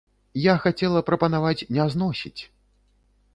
Я 0.43 0.53
хацела 0.63 1.03
прапанаваць 1.09 1.67
не 1.77 1.85
зносіць! 1.97 2.41